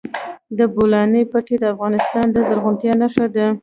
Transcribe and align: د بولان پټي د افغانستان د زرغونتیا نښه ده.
د 0.57 0.59
بولان 0.73 1.13
پټي 1.31 1.55
د 1.59 1.63
افغانستان 1.73 2.25
د 2.31 2.35
زرغونتیا 2.47 2.93
نښه 3.01 3.25
ده. 3.35 3.47